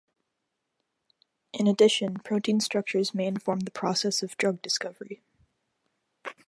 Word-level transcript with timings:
In 1.53 1.67
addition, 1.67 2.15
protein 2.25 2.59
structures 2.59 3.13
may 3.13 3.27
inform 3.27 3.59
the 3.59 3.69
process 3.69 4.23
of 4.23 4.35
drug 4.37 4.59
discovery. 4.63 5.21